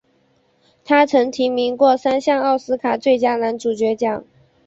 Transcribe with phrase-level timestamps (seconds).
[0.83, 4.25] 他曾提名过三项奥斯卡最佳男主角奖。